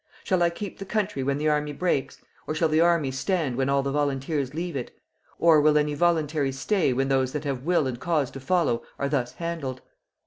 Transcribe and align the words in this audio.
Shall 0.23 0.41
I 0.41 0.49
keep 0.49 0.79
the 0.79 0.85
country 0.85 1.21
when 1.21 1.37
the 1.37 1.47
army 1.47 1.73
breaks? 1.73 2.17
Or 2.47 2.55
shall 2.55 2.69
the 2.69 2.81
army 2.81 3.11
stand 3.11 3.55
when 3.55 3.69
all 3.69 3.83
the 3.83 3.91
volunteers 3.91 4.51
leave 4.55 4.75
it? 4.75 4.97
Or 5.37 5.61
will 5.61 5.77
any 5.77 5.93
voluntaries 5.93 6.57
stay 6.57 6.91
when 6.91 7.07
those 7.07 7.33
that 7.33 7.43
have 7.43 7.61
will 7.65 7.85
and 7.85 7.99
cause 7.99 8.31
to 8.31 8.39
follow 8.39 8.81
are 8.97 9.07
thus 9.09 9.33
handled? 9.33 9.83